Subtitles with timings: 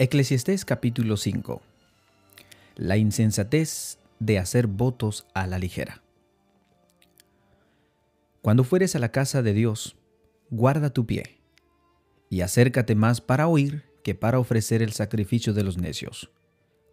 [0.00, 1.60] Eclesiastés capítulo 5
[2.76, 6.04] La insensatez de hacer votos a la ligera.
[8.40, 9.96] Cuando fueres a la casa de Dios,
[10.50, 11.40] guarda tu pie,
[12.30, 16.30] y acércate más para oír que para ofrecer el sacrificio de los necios,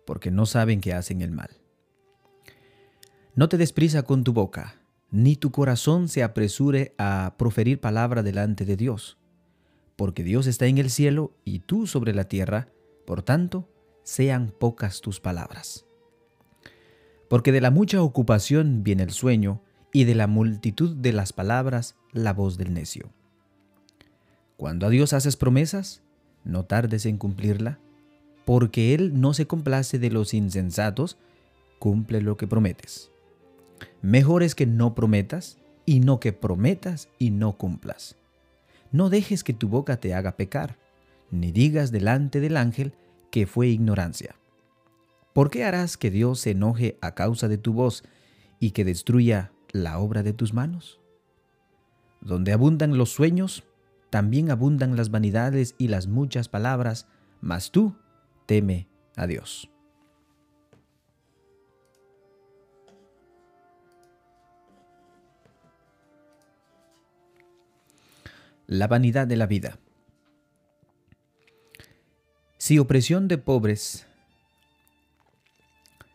[0.07, 1.51] porque no saben que hacen el mal.
[3.35, 4.81] No te desprisa con tu boca,
[5.11, 9.19] ni tu corazón se apresure a proferir palabra delante de Dios,
[9.95, 12.69] porque Dios está en el cielo y tú sobre la tierra,
[13.05, 13.67] por tanto,
[14.03, 15.85] sean pocas tus palabras.
[17.29, 19.61] Porque de la mucha ocupación viene el sueño,
[19.93, 23.13] y de la multitud de las palabras la voz del necio.
[24.57, 26.01] Cuando a Dios haces promesas,
[26.43, 27.79] no tardes en cumplirla,
[28.43, 31.17] porque Él no se complace de los insensatos,
[31.79, 33.09] cumple lo que prometes.
[34.01, 38.17] Mejor es que no prometas, y no que prometas y no cumplas.
[38.91, 40.77] No dejes que tu boca te haga pecar
[41.35, 42.93] ni digas delante del ángel
[43.31, 44.35] que fue ignorancia.
[45.33, 48.03] ¿Por qué harás que Dios se enoje a causa de tu voz
[48.59, 51.01] y que destruya la obra de tus manos?
[52.21, 53.65] Donde abundan los sueños,
[54.09, 57.07] también abundan las vanidades y las muchas palabras,
[57.41, 57.95] mas tú
[58.45, 59.69] teme a Dios.
[68.67, 69.77] La vanidad de la vida.
[72.65, 74.07] Si opresión de pobres,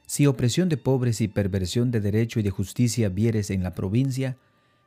[0.05, 4.37] si opresión de pobres y perversión de derecho y de justicia vieres en la provincia,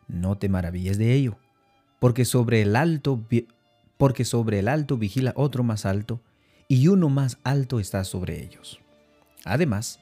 [0.10, 1.38] no te maravilles de ello,
[2.02, 3.24] porque sobre el alto
[3.96, 6.20] porque sobre el alto vigila otro más alto,
[6.68, 8.82] y uno más alto está sobre ellos.
[9.46, 10.02] Además,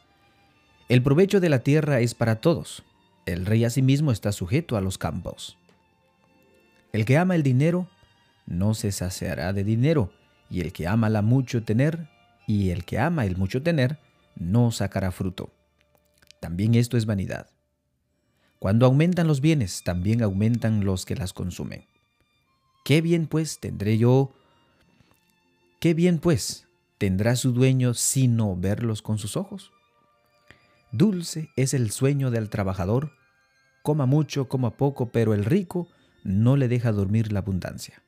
[0.89, 2.84] el provecho de la tierra es para todos.
[3.28, 5.59] El rey asimismo está sujeto a los campos.
[6.92, 7.88] El que ama el dinero
[8.48, 10.12] no se saciará de dinero,
[10.52, 12.10] y el que ama la mucho tener,
[12.46, 13.98] y el que ama el mucho tener,
[14.36, 15.50] no sacará fruto.
[16.42, 17.48] También esto es vanidad.
[18.60, 21.86] Cuando aumentan los bienes, también aumentan los que las consumen.
[22.84, 24.34] ¿Qué bien pues tendré yo?
[25.80, 26.67] ¿Qué bien pues
[26.98, 29.72] tendrá su dueño sino verlos con sus ojos?
[30.92, 33.14] Dulce es el sueño del trabajador,
[33.82, 35.88] coma mucho, coma poco, pero el rico
[36.23, 38.04] no le deja dormir la abundancia.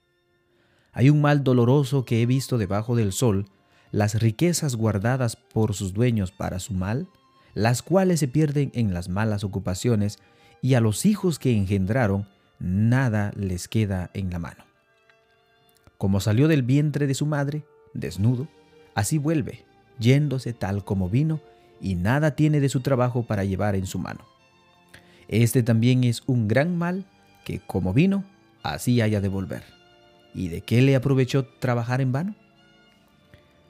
[0.94, 3.48] Hay un mal doloroso que he visto debajo del sol,
[3.92, 7.08] las riquezas guardadas por sus dueños para su mal,
[7.56, 10.20] las cuales se pierden en las malas ocupaciones,
[10.62, 12.28] y a los hijos que engendraron
[12.59, 14.64] nada les queda en la mano.
[15.98, 18.48] Como salió del vientre de su madre, desnudo,
[18.96, 19.66] así vuelve,
[20.00, 21.42] yéndose tal como vino,
[21.82, 24.26] y nada tiene de su trabajo para llevar en su mano.
[25.28, 27.06] Este también es un gran mal
[27.44, 28.24] que como vino,
[28.62, 29.83] así haya de volver.
[30.34, 32.36] ¿Y de qué le aprovechó trabajar en vano?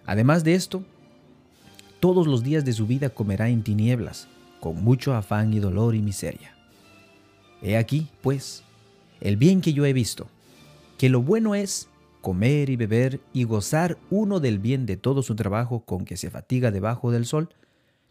[0.06, 0.84] Además de esto,
[2.00, 4.28] todos los días de su vida comerá en tinieblas,
[4.59, 6.56] con mucho afán y dolor y miseria.
[7.62, 8.63] He aquí, pues,
[9.22, 10.28] el bien que yo he visto,
[10.97, 11.90] que lo bueno es
[12.22, 16.30] comer y beber y gozar uno del bien de todo su trabajo con que se
[16.30, 17.50] fatiga debajo del sol,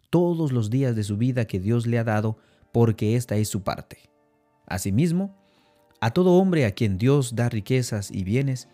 [0.09, 2.37] todos los días de su vida que Dios le ha dado,
[2.71, 4.09] porque esta es su parte.
[4.67, 5.35] Asimismo,
[6.03, 8.67] a todo hombre a quien Dios da riquezas y bienes,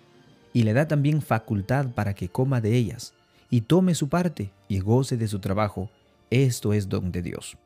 [0.52, 3.14] y le da también facultad para que coma de ellas,
[3.52, 5.92] y tome su parte y goce de su trabajo,
[6.32, 7.60] esto es don de Dios.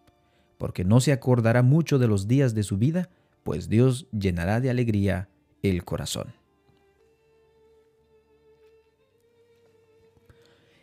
[0.58, 3.08] Porque no se acordará mucho de los días de su vida,
[3.46, 5.30] pues Dios llenará de alegría
[5.62, 6.34] el corazón.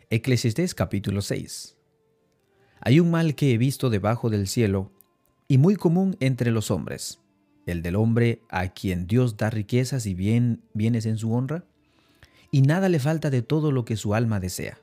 [0.09, 1.77] Eclesiastés capítulo 6
[2.79, 4.89] Hay un mal que he visto debajo del cielo,
[5.47, 7.20] y muy común entre los hombres,
[7.71, 11.63] el del hombre a quien Dios da riquezas y bien, bienes en su honra,
[12.51, 14.77] y nada le falta de todo lo que su alma desea.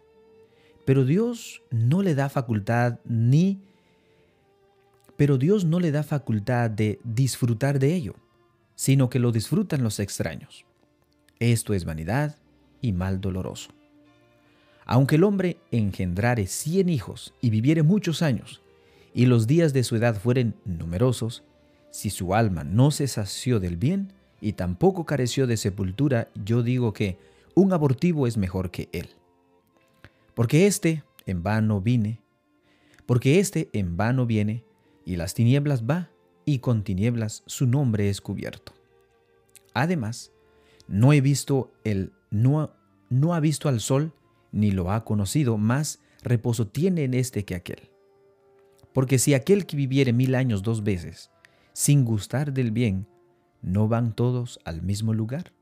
[0.84, 3.60] Pero Dios no le da facultad ni
[5.19, 8.15] pero Dios no le da facultad de disfrutar de ello,
[8.76, 10.65] sino que lo disfrutan los extraños.
[11.41, 12.37] Esto es vanidad
[12.81, 13.70] y mal doloroso.
[14.87, 18.62] Aunque el hombre engendrare cien hijos y viviere muchos años,
[19.12, 21.43] y los días de su edad fueren numerosos,
[21.90, 26.93] si su alma no se sació del bien y tampoco careció de sepultura, yo digo
[26.93, 27.19] que
[27.55, 29.08] un abortivo es mejor que él.
[30.35, 32.20] Porque éste en vano vine,
[33.06, 34.64] porque éste en vano viene,
[35.05, 36.11] y las tinieblas va,
[36.44, 38.73] y con tinieblas su nombre es cubierto.
[39.75, 40.32] Además,
[40.87, 42.73] no he visto el no,
[43.11, 44.12] no ha visto al sol,
[44.52, 47.91] ni lo ha conocido, más reposo tiene en este que aquel.
[48.93, 51.31] Porque si aquel que viviere mil años dos veces,
[51.79, 53.07] sin gustar del bien,
[53.63, 55.53] ¿no van todos al mismo lugar?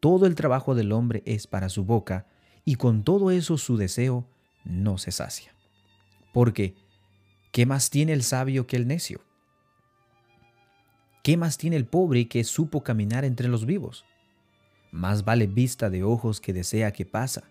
[0.00, 2.26] Todo el trabajo del hombre es para su boca,
[2.64, 4.28] y con todo eso su deseo
[4.64, 5.54] no se sacia.
[6.32, 6.74] Porque,
[7.52, 9.20] ¿qué más tiene el sabio que el necio?
[11.22, 14.04] ¿Qué más tiene el pobre que supo caminar entre los vivos?
[14.90, 17.44] Más vale vista de ojos que desea que pasa.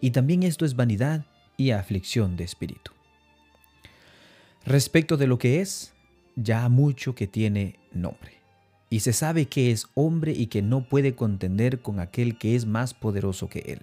[0.00, 1.26] Y también esto es vanidad
[1.58, 2.92] y aflicción de espíritu.
[4.64, 5.92] Respecto de lo que es,
[6.42, 8.40] ya mucho que tiene nombre,
[8.90, 12.66] y se sabe que es hombre y que no puede contender con aquel que es
[12.66, 13.82] más poderoso que él.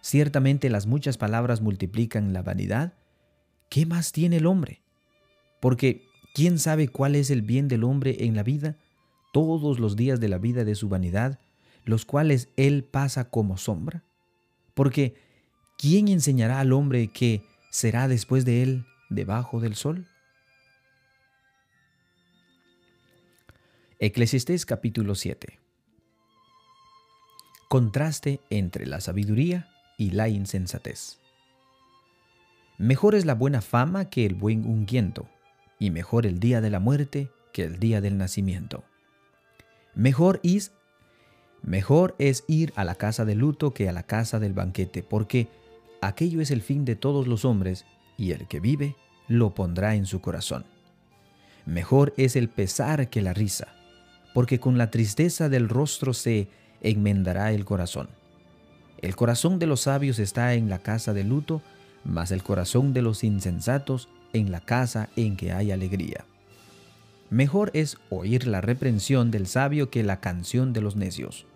[0.00, 2.92] Ciertamente las muchas palabras multiplican la vanidad.
[3.70, 4.82] ¿Qué más tiene el hombre?
[5.60, 6.02] Porque
[6.34, 8.76] ¿quién sabe cuál es el bien del hombre en la vida?
[9.32, 11.38] Todos los días de la vida de su vanidad,
[11.84, 14.04] los cuales él pasa como sombra.
[14.74, 15.14] Porque
[15.78, 20.06] ¿quién enseñará al hombre que será después de él debajo del sol?
[24.06, 25.58] Eclesiastés capítulo 7
[27.70, 31.20] Contraste entre la sabiduría y la insensatez.
[32.76, 35.26] Mejor es la buena fama que el buen ungüento,
[35.78, 38.84] y mejor el día de la muerte que el día del nacimiento.
[39.94, 40.72] Mejor es,
[41.62, 45.48] mejor es ir a la casa de luto que a la casa del banquete, porque
[46.02, 47.86] aquello es el fin de todos los hombres,
[48.18, 48.96] y el que vive
[49.28, 50.66] lo pondrá en su corazón.
[51.64, 53.74] Mejor es el pesar que la risa,
[54.34, 56.48] porque con la tristeza del rostro se
[56.82, 58.08] enmendará el corazón.
[59.00, 61.62] El corazón de los sabios está en la casa de luto,
[62.04, 66.26] mas el corazón de los insensatos en la casa en que hay alegría.
[67.30, 71.46] Mejor es oír la reprensión del sabio que la canción de los necios,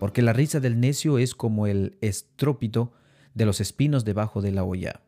[0.00, 2.92] porque la risa del necio es como el estrópito
[3.34, 5.02] de los espinos debajo de la olla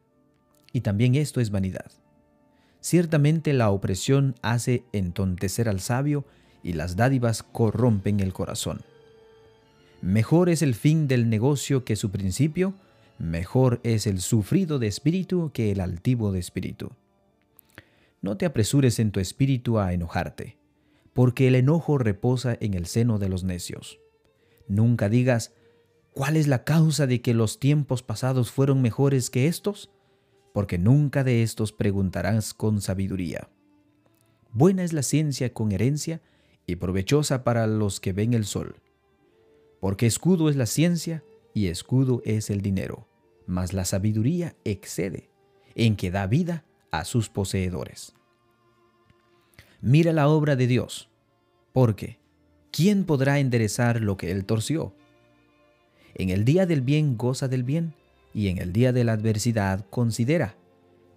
[0.75, 1.91] y también esto es vanidad.
[2.81, 6.27] Ciertamente la opresión hace entontecer al sabio
[6.65, 8.81] y las dádivas corrompen el corazón.
[10.03, 12.75] Mejor es el fin del negocio que su principio,
[13.19, 16.91] mejor es el sufrido de espíritu que el altivo de espíritu.
[18.21, 20.57] No te apresures en tu espíritu a enojarte,
[21.13, 24.01] porque el enojo reposa en el seno de los necios.
[24.67, 25.53] Nunca digas,
[26.13, 29.91] ¿cuál es la causa de que los tiempos pasados fueron mejores que estos?
[30.55, 33.51] porque nunca de estos preguntarás con sabiduría.
[34.53, 36.23] Buena es la ciencia con herencia
[36.67, 38.77] y provechosa para los que ven el sol.
[39.81, 41.23] Porque escudo es la ciencia
[41.53, 43.07] y escudo es el dinero,
[43.47, 45.31] mas la sabiduría excede,
[45.75, 48.15] en que da vida a sus poseedores.
[49.81, 51.11] Mira la obra de Dios,
[51.73, 52.19] porque
[52.71, 54.95] ¿quién podrá enderezar lo que él torció?
[56.15, 57.95] En el día del bien goza del bien,
[58.33, 60.57] y en el día de la adversidad considera,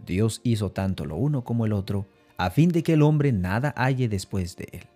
[0.06, 2.06] Dios hizo tanto lo uno como el otro,
[2.38, 4.88] a fin de que el hombre nada halle después de él.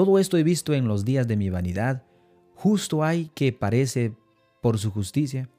[0.00, 2.04] Todo esto he visto en los días de mi vanidad,
[2.54, 4.16] justo hay que parece
[4.62, 5.50] por su justicia,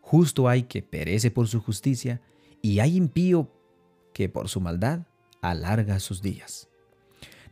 [0.00, 2.20] justo hay que perece por su justicia,
[2.60, 3.48] y hay impío
[4.12, 5.06] que por su maldad
[5.40, 6.68] alarga sus días.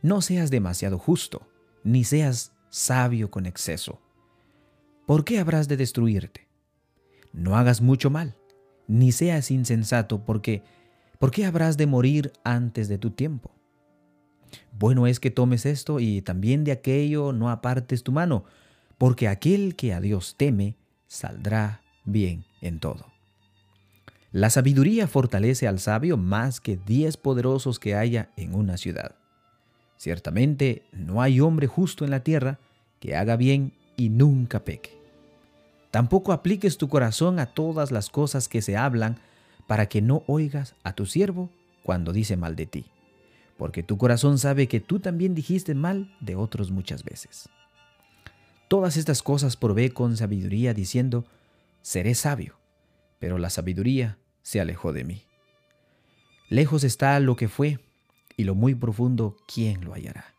[0.01, 1.47] No seas demasiado justo,
[1.85, 4.01] ni seas sabio con exceso.
[5.05, 6.49] ¿Por qué habrás de destruirte?
[7.31, 8.35] no hagas mucho mal,
[8.89, 10.63] ni seas insensato, porque
[11.17, 13.54] ¿por qué habrás de morir antes de tu tiempo?
[14.77, 18.45] Bueno es que tomes esto y también de aquello no apartes tu mano,
[18.97, 20.75] porque aquel que a Dios teme
[21.07, 23.05] saldrá bien en todo.
[24.31, 29.15] La sabiduría fortalece al sabio más que diez poderosos que haya en una ciudad.
[29.97, 32.59] Ciertamente no hay hombre justo en la tierra
[32.99, 34.91] que haga bien y nunca peque.
[35.91, 39.17] Tampoco apliques tu corazón a todas las cosas que se hablan,
[39.67, 41.49] para que no oigas a tu siervo
[41.83, 42.85] cuando dice mal de ti,
[43.57, 47.49] porque tu corazón sabe que tú también dijiste mal de otros muchas veces.
[48.67, 51.25] Todas estas cosas probé con sabiduría, diciendo,
[51.81, 52.57] seré sabio,
[53.19, 55.23] pero la sabiduría se alejó de mí.
[56.49, 57.79] Lejos está lo que fue,
[58.37, 60.35] y lo muy profundo, ¿quién lo hallará?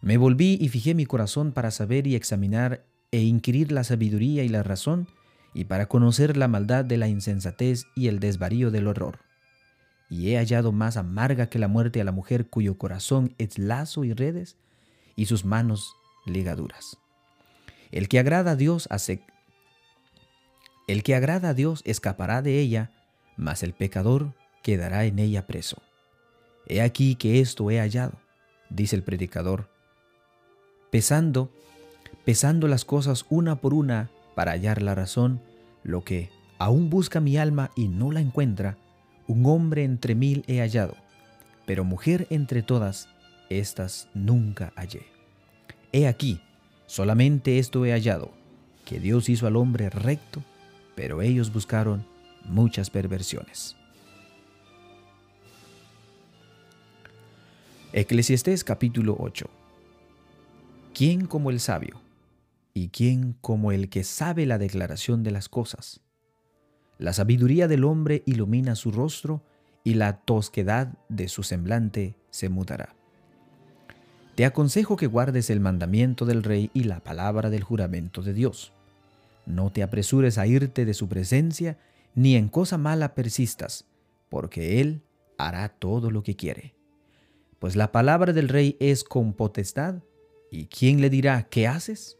[0.00, 4.48] Me volví y fijé mi corazón para saber y examinar e inquirir la sabiduría y
[4.48, 5.08] la razón,
[5.54, 9.18] y para conocer la maldad de la insensatez y el desvarío del horror.
[10.12, 14.04] Y he hallado más amarga que la muerte a la mujer cuyo corazón es lazo
[14.04, 14.58] y redes,
[15.16, 15.94] y sus manos
[16.26, 16.98] ligaduras.
[17.90, 19.22] El que agrada a Dios hace
[20.86, 22.90] el que agrada a Dios escapará de ella,
[23.38, 25.80] mas el pecador quedará en ella preso.
[26.66, 28.18] He aquí que esto he hallado,
[28.68, 29.70] dice el predicador,
[30.90, 31.50] pesando
[32.26, 35.40] pesando las cosas una por una para hallar la razón,
[35.82, 38.76] lo que aún busca mi alma y no la encuentra,
[39.26, 40.96] un hombre entre mil he hallado,
[41.66, 43.08] pero mujer entre todas,
[43.48, 45.06] estas nunca hallé.
[45.92, 46.40] He aquí,
[46.86, 48.32] solamente esto he hallado,
[48.84, 50.42] que Dios hizo al hombre recto,
[50.94, 52.06] pero ellos buscaron
[52.44, 53.76] muchas perversiones.
[57.92, 59.50] Eclesiastés capítulo 8
[60.94, 62.00] ¿Quién como el sabio?
[62.74, 66.00] ¿Y quién como el que sabe la declaración de las cosas?
[66.98, 69.42] La sabiduría del hombre ilumina su rostro
[69.84, 72.94] y la tosquedad de su semblante se mudará.
[74.34, 78.72] Te aconsejo que guardes el mandamiento del rey y la palabra del juramento de Dios.
[79.44, 81.78] No te apresures a irte de su presencia,
[82.14, 83.86] ni en cosa mala persistas,
[84.28, 85.02] porque Él
[85.36, 86.74] hará todo lo que quiere.
[87.58, 89.96] Pues la palabra del rey es con potestad,
[90.50, 92.18] ¿y quién le dirá qué haces?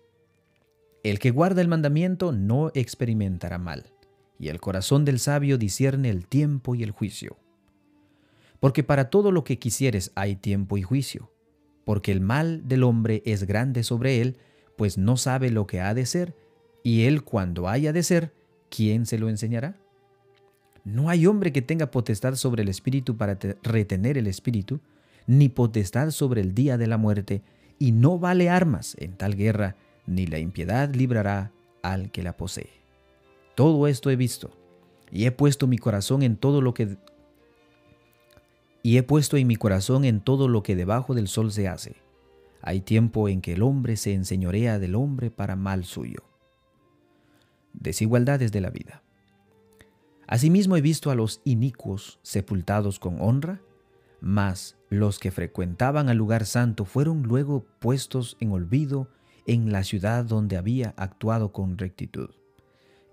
[1.02, 3.87] El que guarda el mandamiento no experimentará mal,
[4.38, 7.38] y el corazón del sabio discierne el tiempo y el juicio.
[8.60, 11.32] Porque para todo lo que quisieres hay tiempo y juicio
[11.84, 14.36] porque el mal del hombre es grande sobre él,
[14.76, 16.34] pues no sabe lo que ha de ser,
[16.82, 18.32] y él cuando haya de ser,
[18.70, 19.76] ¿quién se lo enseñará?
[20.84, 24.80] No hay hombre que tenga potestad sobre el espíritu para retener el espíritu,
[25.26, 27.42] ni potestad sobre el día de la muerte,
[27.78, 32.81] y no vale armas en tal guerra, ni la impiedad librará al que la posee.
[33.54, 34.50] Todo esto he visto,
[35.11, 36.97] y he puesto mi corazón en todo lo que
[38.82, 41.97] y he puesto en mi corazón en todo lo que debajo del sol se hace.
[42.62, 46.25] Hay tiempo en que el hombre se enseñorea del hombre para mal suyo.
[47.73, 49.02] Desigualdades de la vida.
[50.26, 53.61] Asimismo he visto a los inicuos sepultados con honra,
[54.21, 59.09] mas los que frecuentaban al lugar santo fueron luego puestos en olvido
[59.47, 62.30] en la ciudad donde había actuado con rectitud.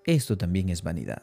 [0.10, 1.22] Esto también es vanidad.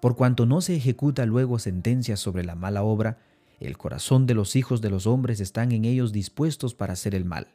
[0.00, 3.18] Por cuanto no se ejecuta luego sentencia sobre la mala obra,
[3.60, 7.26] el corazón de los hijos de los hombres están en ellos dispuestos para hacer el
[7.26, 7.48] mal.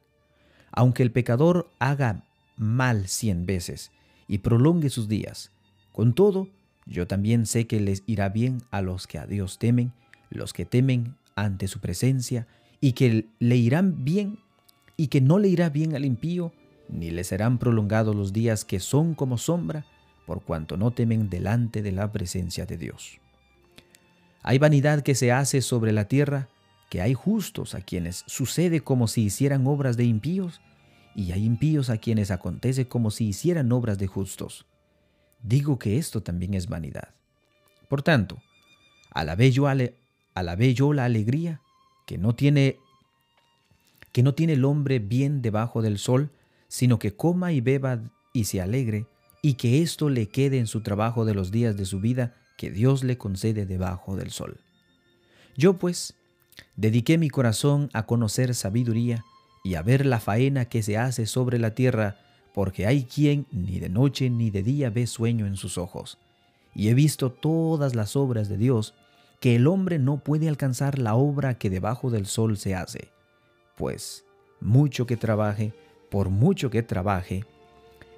[0.71, 2.23] Aunque el pecador haga
[2.55, 3.91] mal cien veces
[4.27, 5.51] y prolongue sus días,
[5.91, 6.49] con todo,
[6.85, 9.91] yo también sé que les irá bien a los que a Dios temen,
[10.29, 12.45] los que temen ante su presencia,
[12.79, 14.37] y que le irán bien,
[14.97, 16.53] y que no le irá bien al impío,
[16.89, 19.83] ni le serán prolongados los días que son como sombra,
[20.25, 23.19] por cuanto no temen delante de la presencia de Dios.
[24.43, 26.47] Hay vanidad que se hace sobre la tierra,
[26.89, 30.61] que hay justos a quienes sucede como si hicieran obras de impíos,
[31.15, 34.65] y hay impíos a quienes acontece como si hicieran obras de justos.
[35.43, 37.09] Digo que esto también es vanidad.
[37.89, 38.41] Por tanto,
[39.11, 39.95] alabé yo, ale,
[40.73, 41.61] yo la alegría
[42.05, 42.77] que no tiene
[44.11, 46.31] que no tiene el hombre bien debajo del sol,
[46.67, 48.01] sino que coma y beba
[48.33, 49.05] y se alegre,
[49.41, 52.69] y que esto le quede en su trabajo de los días de su vida, que
[52.69, 54.59] Dios le concede debajo del sol.
[55.57, 56.13] Yo pues
[56.75, 59.25] dediqué mi corazón a conocer sabiduría
[59.63, 62.17] y a ver la faena que se hace sobre la tierra,
[62.53, 66.17] porque hay quien ni de noche ni de día ve sueño en sus ojos.
[66.73, 68.93] Y he visto todas las obras de Dios,
[69.39, 73.09] que el hombre no puede alcanzar la obra que debajo del sol se hace.
[73.75, 74.23] Pues,
[74.59, 75.73] mucho que trabaje,
[76.09, 77.45] por mucho que trabaje,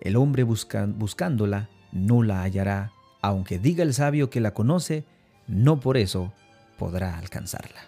[0.04, 2.92] el hombre buscándola no la hallará
[3.24, 5.06] aunque diga el sabio que la conoce,
[5.48, 6.34] no por eso
[6.78, 7.80] podrá alcanzarla.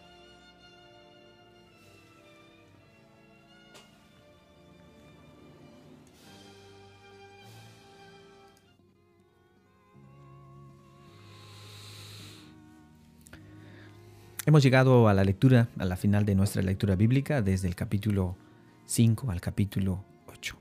[14.45, 18.37] Hemos llegado a la lectura, a la final de nuestra lectura bíblica, desde el capítulo
[18.85, 20.55] 5 al capítulo 8.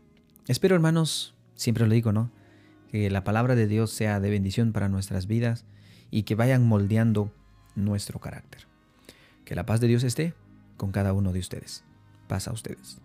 [0.49, 2.31] Espero, hermanos, siempre lo digo, ¿no?
[2.95, 5.65] que la palabra de Dios sea de bendición para nuestras vidas
[6.13, 7.35] y que vayan moldeando
[7.75, 8.69] nuestro carácter.
[9.45, 10.33] Que la paz de Dios esté
[10.77, 11.83] con cada uno de ustedes.
[12.29, 13.01] Paz a ustedes.